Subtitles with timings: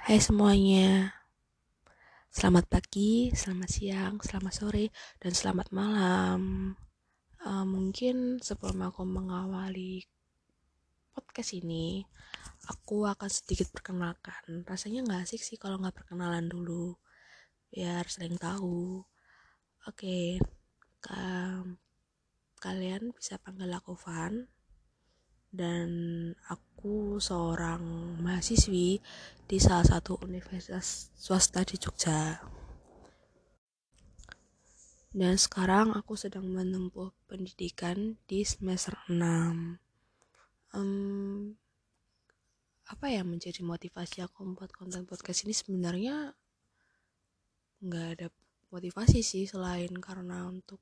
[0.00, 1.12] Hai semuanya,
[2.32, 4.88] selamat pagi, selamat siang, selamat sore,
[5.20, 6.72] dan selamat malam.
[7.44, 10.00] Uh, mungkin sebelum aku mengawali
[11.12, 12.00] podcast ini,
[12.72, 14.64] aku akan sedikit perkenalkan.
[14.64, 16.96] Rasanya nggak asik sih kalau nggak perkenalan dulu,
[17.68, 19.04] biar sering tahu.
[19.84, 20.40] Oke,
[21.04, 21.28] okay.
[22.56, 24.48] kalian bisa panggil aku Van,
[25.52, 25.90] dan
[26.48, 26.69] aku
[27.20, 27.82] seorang
[28.24, 29.02] mahasiswi
[29.44, 32.40] di salah satu universitas swasta di Jogja.
[35.10, 39.76] Dan sekarang aku sedang menempuh pendidikan di semester 6.
[40.70, 41.58] Um,
[42.86, 46.34] apa yang menjadi motivasi aku membuat konten podcast ini sebenarnya
[47.82, 48.26] nggak ada
[48.70, 50.78] motivasi sih selain karena untuk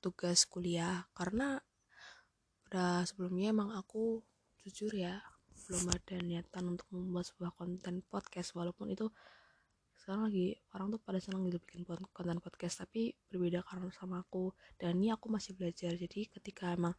[0.00, 1.60] tugas kuliah karena
[2.64, 4.24] pada sebelumnya emang aku
[4.64, 5.20] jujur ya
[5.68, 9.12] belum ada niatan untuk membuat sebuah konten podcast walaupun itu
[9.94, 14.52] sekarang lagi orang tuh pada senang gitu bikin konten podcast tapi berbeda karena sama aku
[14.76, 15.96] dan ini aku masih belajar.
[15.96, 16.92] Jadi ketika emang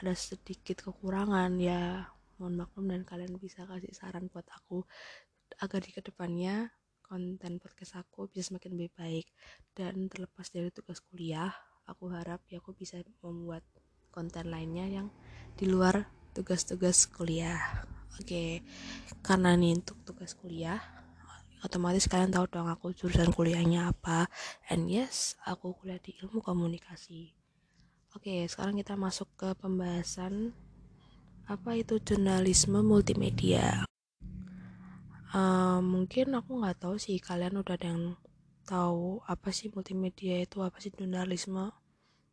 [0.00, 2.08] ada sedikit kekurangan ya
[2.40, 4.84] mohon maklum dan kalian bisa kasih saran buat aku
[5.60, 6.72] agar di ke depannya
[7.04, 9.26] konten podcast aku bisa semakin lebih baik.
[9.76, 11.52] Dan terlepas dari tugas kuliah
[11.84, 13.66] aku harap ya aku bisa membuat
[14.08, 15.08] konten lainnya yang
[15.60, 17.88] di luar tugas-tugas kuliah.
[18.20, 18.50] Oke okay.
[19.24, 20.80] karena nih untuk tugas kuliah
[21.64, 24.28] otomatis kalian tahu dong aku jurusan kuliahnya apa.
[24.68, 27.32] And yes aku kuliah di ilmu komunikasi.
[28.12, 30.52] Oke sekarang kita masuk ke pembahasan
[31.48, 33.88] apa itu jurnalisme multimedia?
[35.36, 38.16] Uh, mungkin aku nggak tahu sih kalian udah ada yang
[38.66, 41.70] tahu apa sih multimedia itu apa sih jurnalisme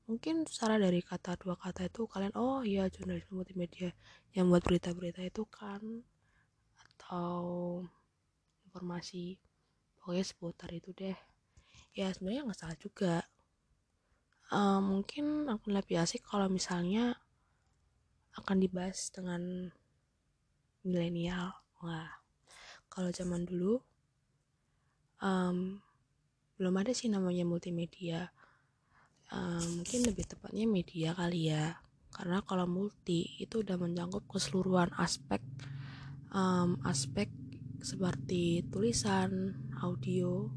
[0.03, 3.95] mungkin secara dari kata dua kata itu kalian oh iya jurnalisme multimedia
[4.35, 5.79] yang buat berita-berita itu kan
[6.75, 7.79] atau
[8.67, 9.39] informasi
[9.97, 11.15] pokoknya seputar itu deh.
[11.95, 13.23] Ya sebenarnya nggak salah juga.
[14.53, 17.17] Uh, mungkin aku lebih asik kalau misalnya
[18.35, 19.71] akan dibahas dengan
[20.83, 21.53] milenial.
[21.79, 22.11] Wah
[22.91, 23.79] kalau zaman dulu
[25.23, 25.79] um,
[26.59, 28.29] belum ada sih namanya multimedia
[29.33, 31.81] um, mungkin lebih tepatnya media kali ya.
[32.13, 35.41] Karena kalau multi itu udah mencakup keseluruhan aspek
[36.29, 37.29] um, aspek
[37.83, 40.47] seperti tulisan audio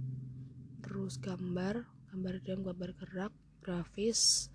[0.85, 1.83] terus gambar
[2.13, 3.33] gambar dan gambar gerak
[3.65, 4.53] grafis.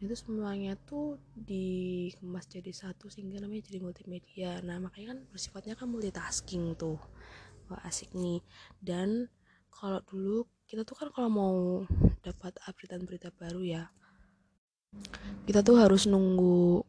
[0.00, 4.60] Itu semuanya tuh dikemas jadi satu sehingga namanya jadi multimedia.
[4.64, 6.96] Nah makanya kan bersifatnya kan multitasking tuh.
[7.68, 8.40] Wah asik nih.
[8.80, 9.28] Dan
[9.72, 11.56] kalau dulu kita tuh kan kalau mau
[12.22, 13.82] dapat updatean berita baru ya
[15.46, 16.82] kita tuh harus nunggu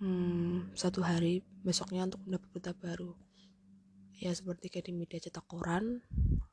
[0.00, 3.12] hmm, satu hari besoknya untuk mendapat berita baru.
[4.18, 6.00] Ya seperti kayak di media cetak koran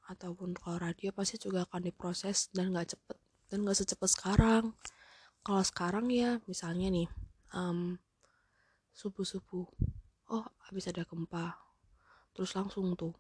[0.10, 3.18] ataupun kalau radio pasti juga akan diproses dan nggak cepet
[3.50, 4.64] dan nggak secepat sekarang.
[5.40, 7.08] Kalau sekarang ya misalnya nih
[7.56, 7.96] um,
[8.92, 9.66] subuh subuh
[10.30, 11.56] oh habis ada gempa
[12.36, 13.16] terus langsung tuh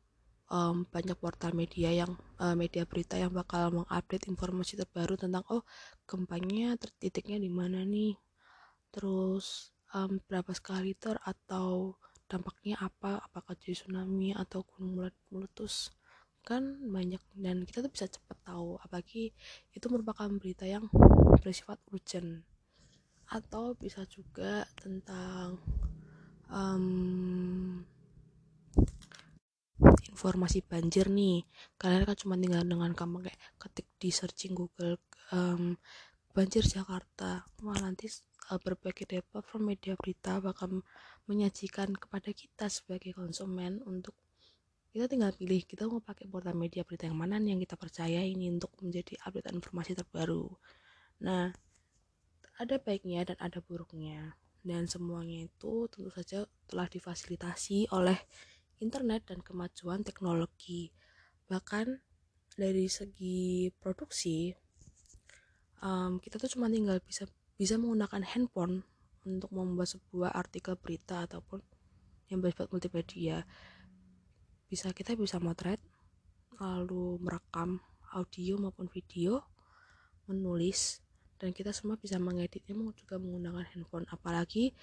[0.50, 2.12] um, banyak portal media yang
[2.42, 5.64] uh, media berita yang bakal mengupdate informasi terbaru tentang oh
[6.10, 8.18] gempanya titiknya di mana nih?
[8.90, 11.96] Terus um, berapa skala liter atau
[12.26, 13.22] dampaknya apa?
[13.26, 15.94] Apakah jadi tsunami atau gunung meletus?
[16.42, 18.82] Kan banyak dan kita tuh bisa cepat tahu.
[18.82, 19.32] Apalagi
[19.74, 20.90] itu merupakan berita yang
[21.42, 22.42] bersifat urgent.
[23.30, 25.62] Atau bisa juga tentang
[26.50, 27.86] um,
[30.10, 31.46] informasi banjir nih.
[31.78, 34.98] Kalian kan cuma tinggal dengan kamu kayak ketik di searching Google
[35.32, 35.78] um,
[36.34, 37.46] banjir Jakarta.
[37.62, 38.10] Wah nanti
[38.50, 40.82] uh, berbagai platform media berita bakal
[41.30, 44.18] menyajikan kepada kita sebagai konsumen untuk
[44.90, 48.50] kita tinggal pilih kita mau pakai portal media berita yang mana yang kita percaya ini
[48.50, 50.50] untuk menjadi update informasi terbaru.
[51.22, 51.54] Nah
[52.58, 54.34] ada baiknya dan ada buruknya.
[54.60, 58.20] Dan semuanya itu tentu saja telah difasilitasi oleh
[58.80, 60.92] internet dan kemajuan teknologi.
[61.48, 62.00] Bahkan
[62.56, 64.52] dari segi produksi,
[65.84, 67.28] um, kita tuh cuma tinggal bisa
[67.60, 68.84] bisa menggunakan handphone
[69.28, 71.60] untuk membuat sebuah artikel berita ataupun
[72.32, 73.44] yang bersifat multimedia.
[74.70, 75.82] Bisa kita bisa motret,
[76.62, 77.82] lalu merekam
[78.14, 79.44] audio maupun video,
[80.30, 81.02] menulis,
[81.42, 84.06] dan kita semua bisa mengeditnya juga menggunakan handphone.
[84.12, 84.76] Apalagi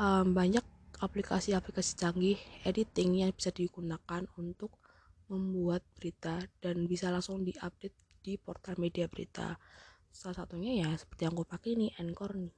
[0.00, 0.64] um, banyak
[1.02, 4.78] aplikasi-aplikasi canggih editing yang bisa digunakan untuk
[5.26, 9.58] membuat berita dan bisa langsung diupdate di portal media berita.
[10.14, 12.54] Salah satunya ya seperti yang gue pakai ini Anchor nih.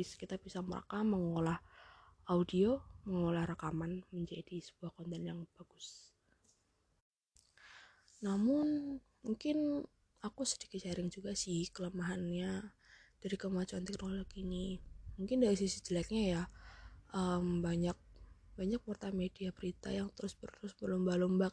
[0.00, 1.60] Kita bisa merekam mengolah
[2.30, 6.14] audio mengolah rekaman menjadi sebuah konten yang bagus.
[8.24, 9.84] Namun mungkin
[10.24, 12.72] aku sedikit sharing juga sih kelemahannya
[13.20, 14.80] dari kemajuan teknologi ini.
[15.20, 16.42] Mungkin dari sisi jeleknya ya
[17.14, 17.96] um, banyak
[18.58, 21.48] banyak portal media berita yang terus terus berlomba-lomba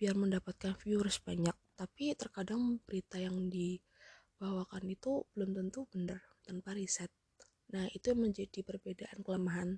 [0.00, 1.52] biar mendapatkan viewers banyak.
[1.76, 7.12] Tapi terkadang berita yang dibawakan itu belum tentu benar tanpa riset.
[7.76, 9.76] Nah itu yang menjadi perbedaan kelemahan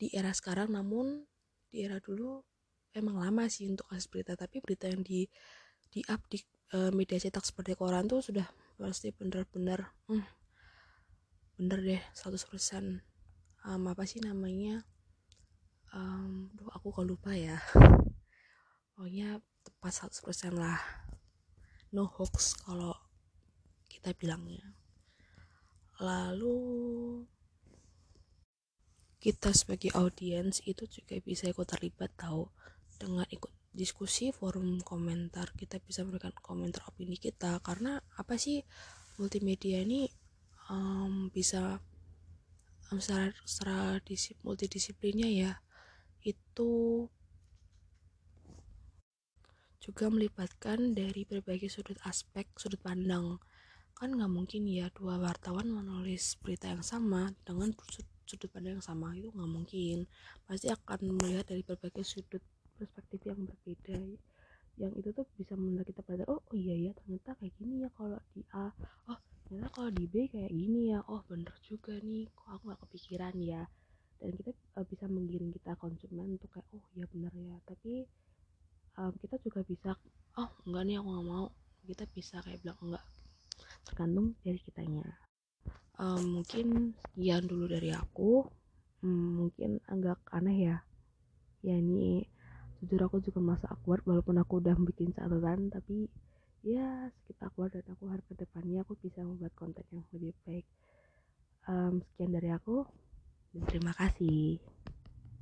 [0.00, 0.72] di era sekarang.
[0.72, 1.28] Namun
[1.68, 2.40] di era dulu
[2.94, 5.26] emang lama sih untuk kasus berita tapi berita yang di
[5.90, 6.38] di up di
[6.72, 8.46] uh, media cetak seperti koran tuh sudah
[8.78, 10.26] pasti benar-benar hmm,
[11.58, 13.13] bener deh 100%
[13.64, 14.84] um, apa sih namanya?
[15.94, 17.58] Um, duh aku kok lupa ya.
[18.94, 20.78] Pokoknya tepat 100% lah.
[21.96, 22.94] No hoax kalau
[23.88, 24.76] kita bilangnya.
[26.02, 26.58] Lalu
[29.22, 32.44] kita sebagai audiens itu juga bisa ikut terlibat tahu
[33.00, 37.58] dengan ikut diskusi forum komentar kita bisa memberikan komentar opini kita.
[37.64, 38.60] Karena apa sih
[39.16, 40.10] multimedia ini?
[40.64, 41.78] Um, bisa
[42.98, 45.52] secara, secara disip, multidisiplinnya ya
[46.24, 47.04] itu
[49.84, 53.36] juga melibatkan dari berbagai sudut aspek sudut pandang.
[53.92, 57.76] Kan nggak mungkin ya dua wartawan menulis berita yang sama dengan
[58.24, 60.08] sudut pandang yang sama itu nggak mungkin.
[60.48, 62.40] Pasti akan melihat dari berbagai sudut
[62.74, 63.98] perspektif yang berbeda
[64.74, 67.88] yang itu tuh bisa membuat kita pada oh, oh iya ya ternyata kayak gini ya
[67.94, 68.74] kalau di A.
[69.06, 69.20] Oh
[69.54, 73.34] ternyata kalau di B kayak gini ya oh bener juga nih kok aku gak kepikiran
[73.38, 73.62] ya?
[74.18, 77.54] Dan kita uh, bisa menggiring kita konsumen untuk kayak oh iya bener ya.
[77.62, 78.02] Tapi
[78.98, 79.94] um, kita juga bisa
[80.42, 81.46] oh enggak nih aku nggak mau.
[81.86, 83.04] Kita bisa kayak bilang enggak.
[83.86, 85.06] Tergantung dari kitanya.
[86.02, 88.50] Um, mungkin sekian dulu dari aku.
[89.06, 90.76] Hmm, mungkin agak aneh ya.
[91.62, 92.26] Ya ini
[92.82, 96.10] jujur aku juga masa awkward walaupun aku udah bikin catatan tapi
[96.64, 100.66] ya sedikit awkward dan aku harap ke depannya aku bisa membuat konten yang lebih baik.
[101.68, 102.88] Um, sekian dari aku.
[103.52, 104.58] Dan terima kasih